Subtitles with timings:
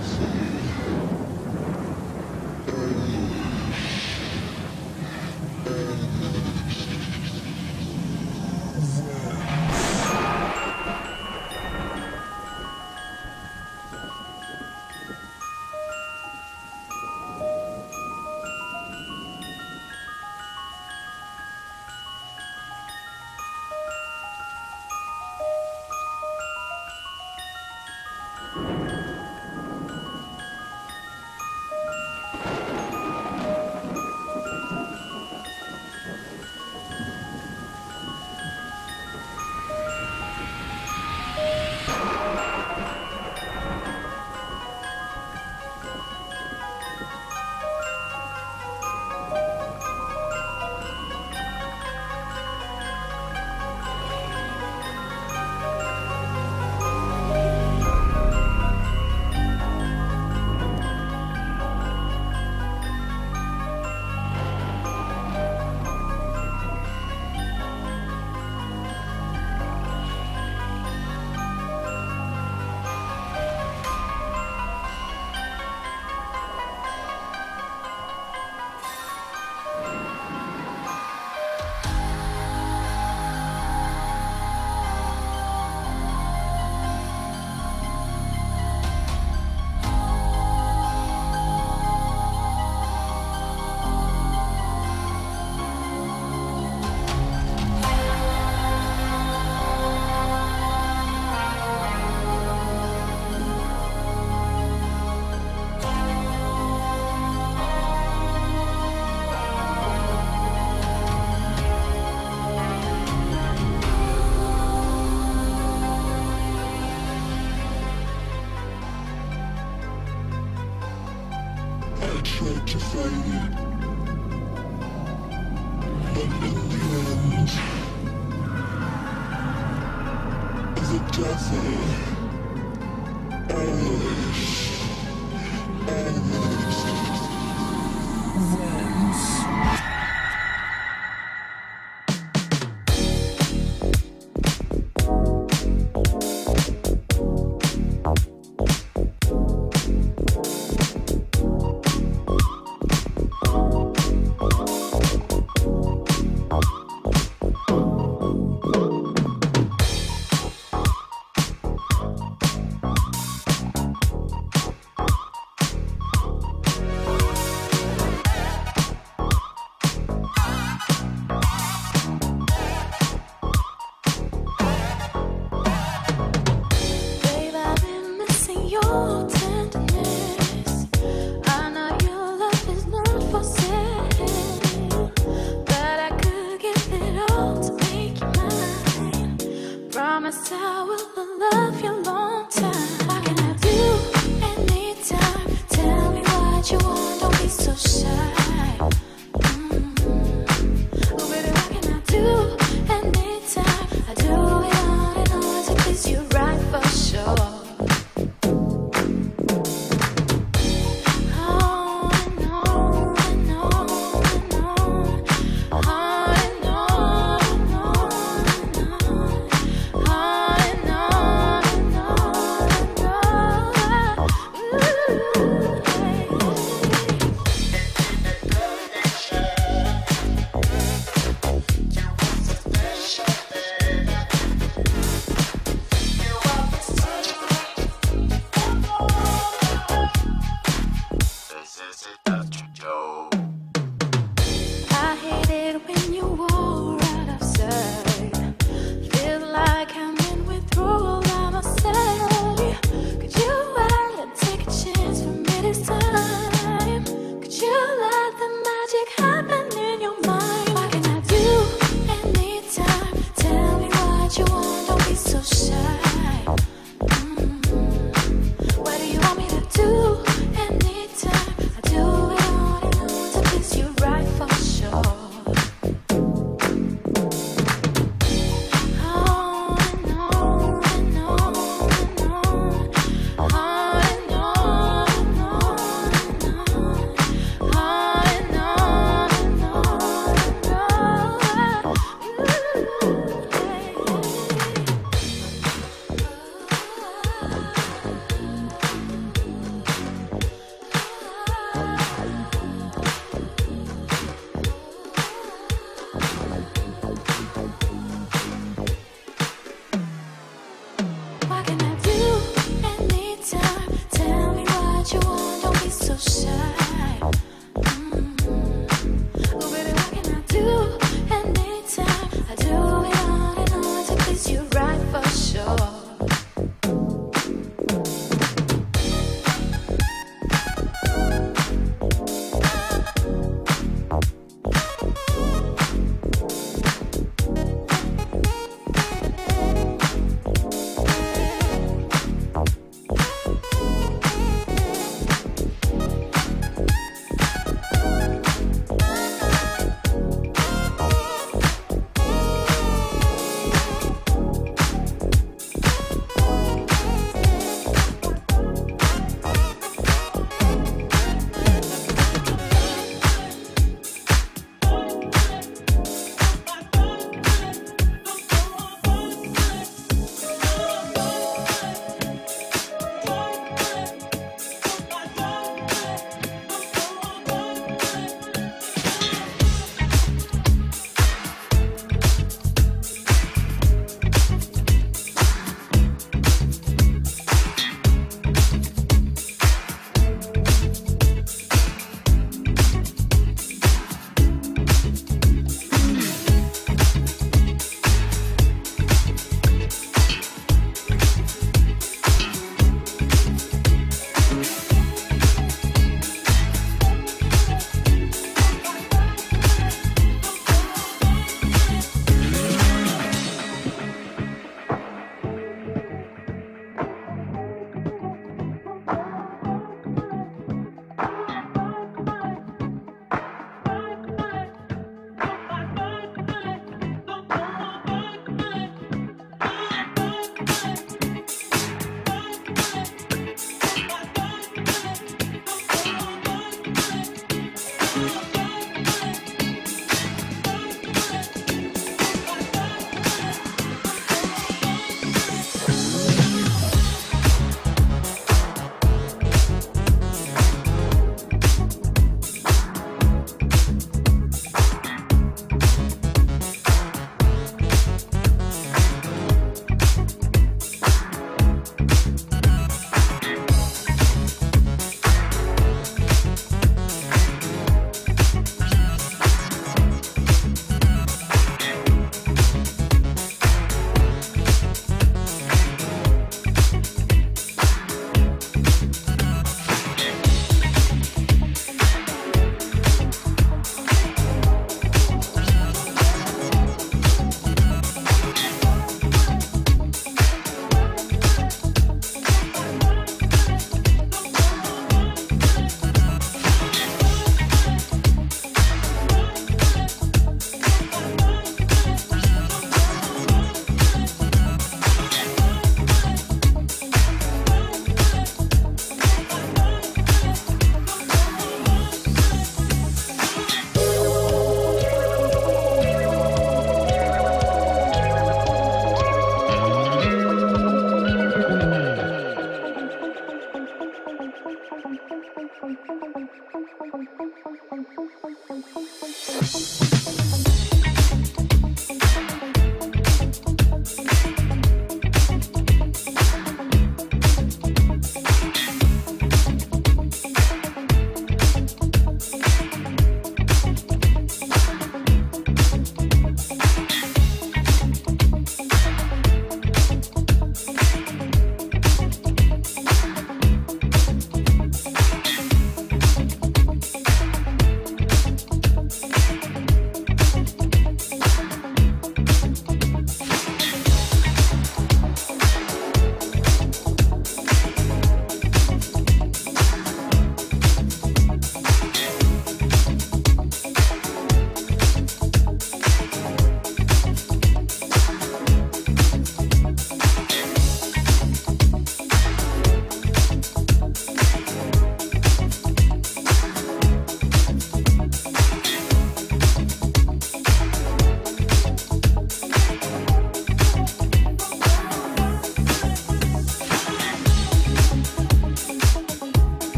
[0.00, 0.39] else.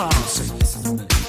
[0.00, 1.19] Marcy.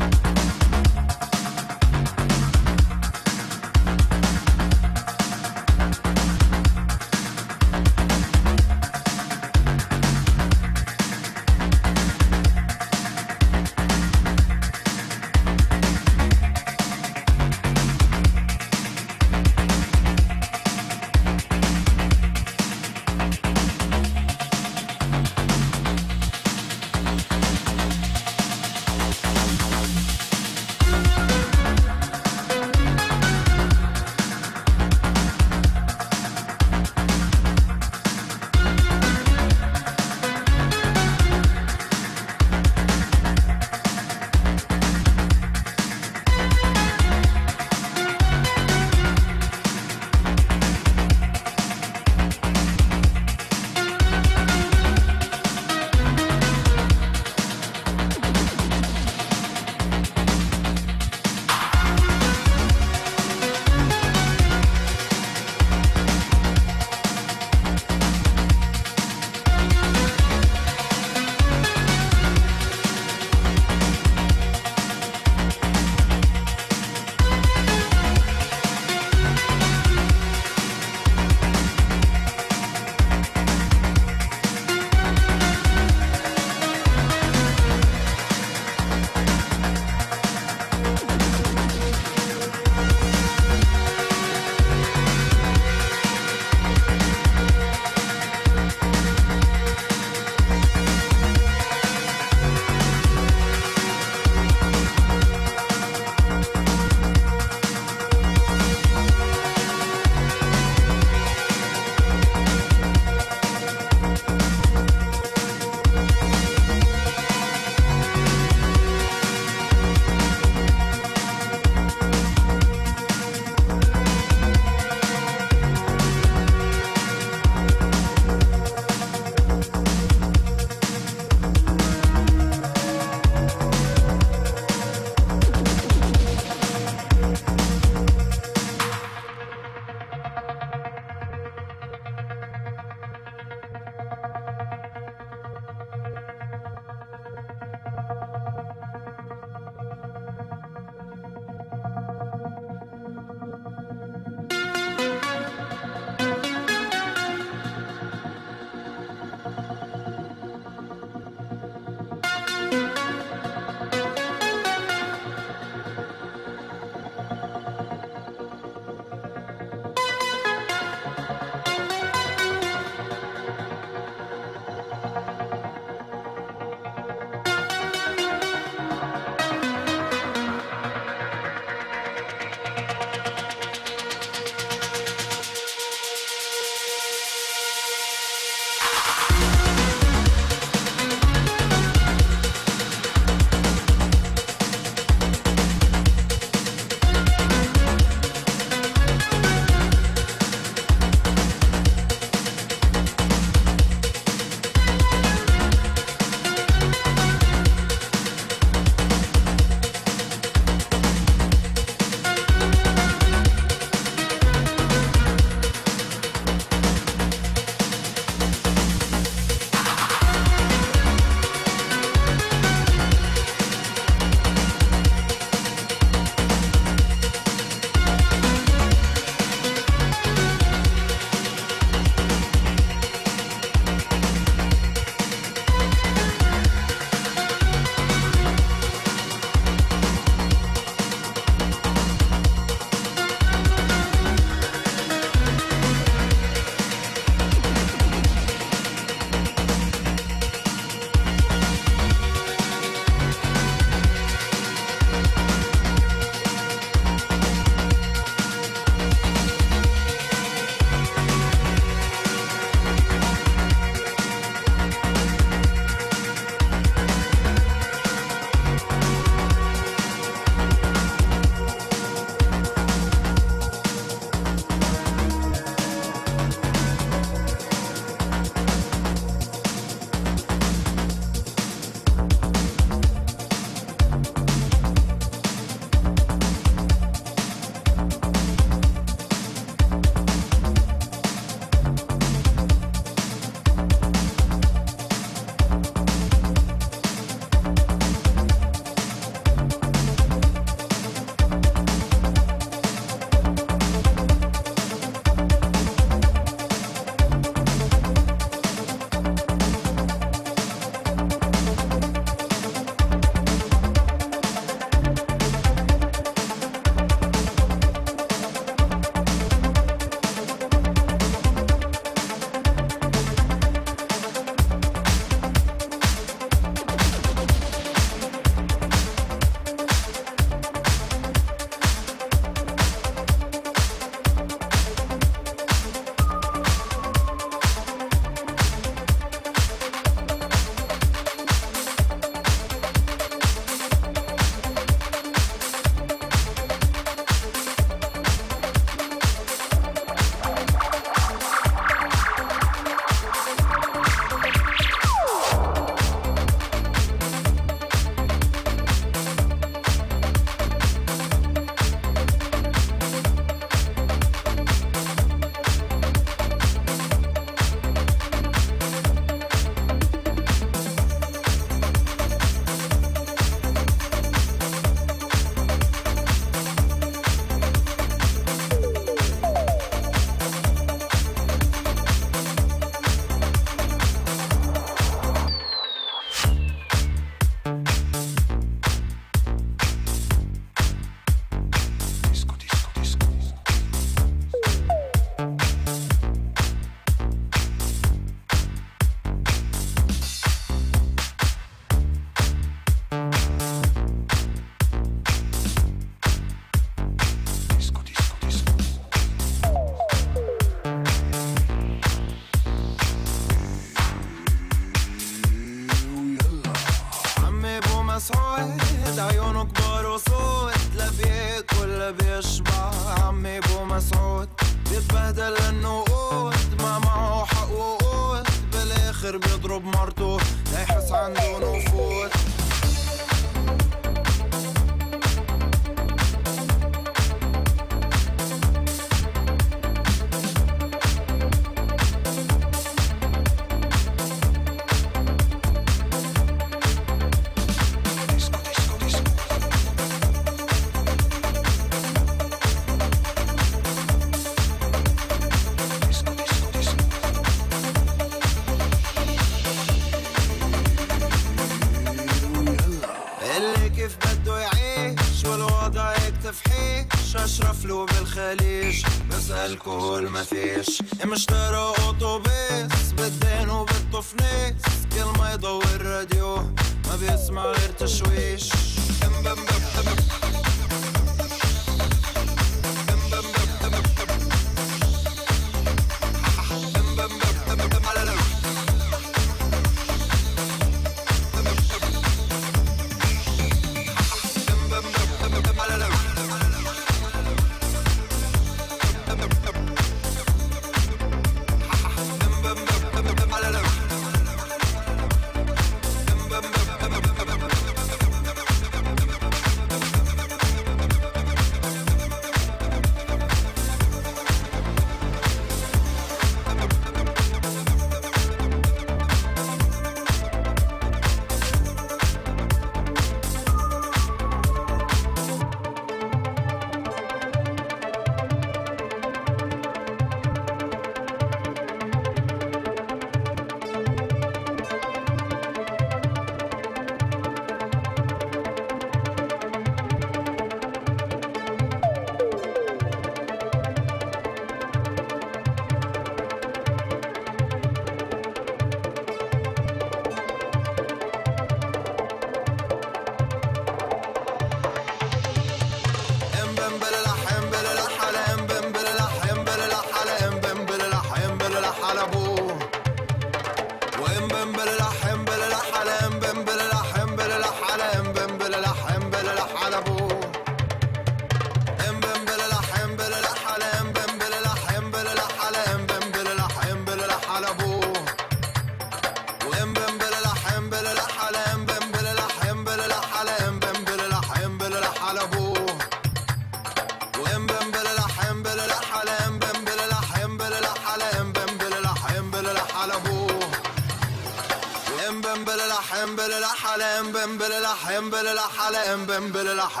[598.86, 600.00] على ام بمبل لح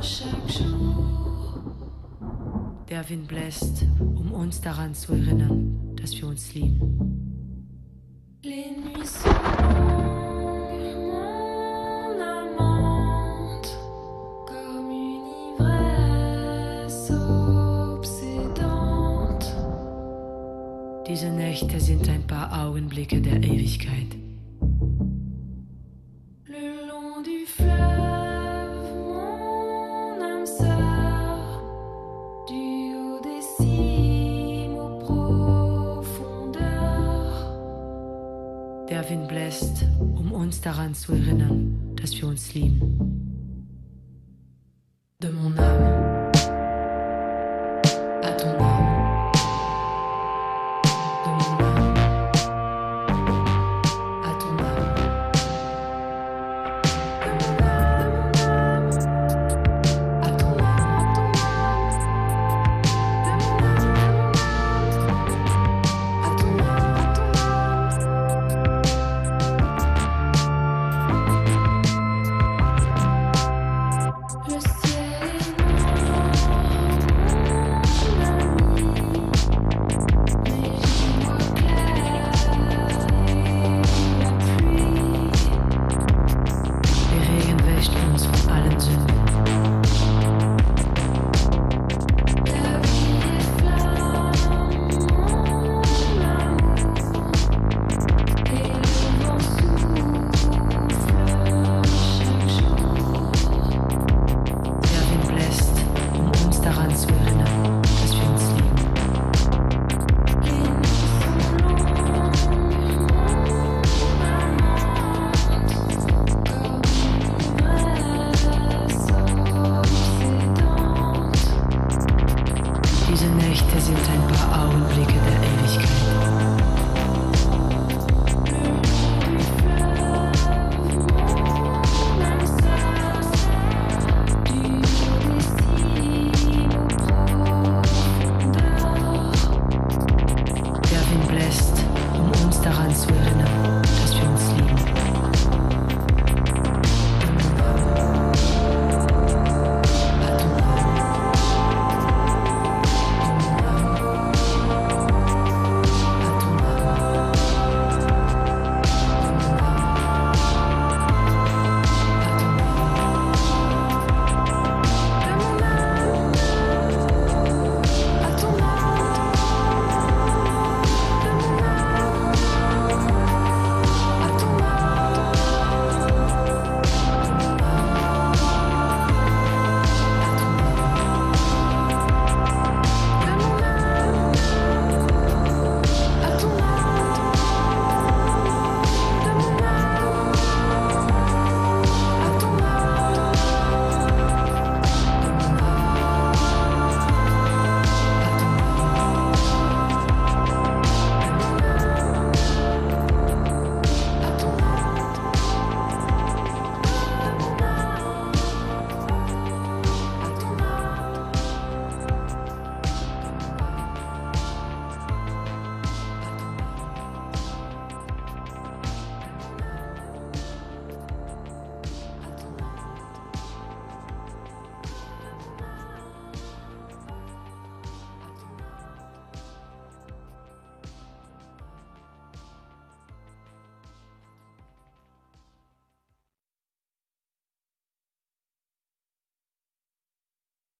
[0.00, 1.60] chaque jour.
[2.88, 6.93] Der Wind bläst, um uns daran zu erinnern, dass wir uns lieben.
[33.56, 36.06] Cimes aux profondeurs.
[38.88, 43.23] Der Wind bläst, um uns daran zu erinnern, dass wir uns lieben.